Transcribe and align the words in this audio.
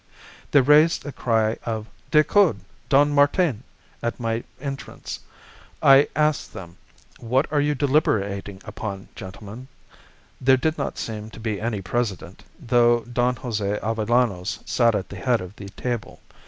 "They 0.49 0.61
raised 0.61 1.05
a 1.05 1.11
cry 1.11 1.59
of 1.63 1.85
'Decoud! 2.09 2.61
Don 2.89 3.11
Martin!' 3.13 3.61
at 4.01 4.19
my 4.19 4.43
entrance. 4.59 5.19
I 5.79 6.07
asked 6.15 6.53
them, 6.53 6.77
'What 7.19 7.45
are 7.51 7.61
you 7.61 7.75
deliberating 7.75 8.63
upon, 8.65 9.09
gentlemen?' 9.13 9.67
There 10.43 10.57
did 10.57 10.75
not 10.79 10.97
seem 10.97 11.29
to 11.29 11.39
be 11.39 11.61
any 11.61 11.83
president, 11.83 12.43
though 12.59 13.01
Don 13.01 13.35
Jose 13.35 13.77
Avellanos 13.83 14.61
sat 14.67 14.95
at 14.95 15.07
the 15.09 15.17
head 15.17 15.39
of 15.39 15.55
the 15.55 15.69
table. 15.69 16.19